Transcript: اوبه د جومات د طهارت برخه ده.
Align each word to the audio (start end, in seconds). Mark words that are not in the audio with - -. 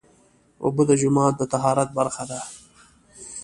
اوبه 0.63 0.83
د 0.87 0.91
جومات 1.01 1.33
د 1.37 1.41
طهارت 1.53 1.89
برخه 1.97 2.23
ده. 2.31 2.39